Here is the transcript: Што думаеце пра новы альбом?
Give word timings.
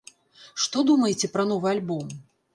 Што 0.63 0.83
думаеце 0.91 1.31
пра 1.37 1.47
новы 1.51 1.71
альбом? 1.75 2.05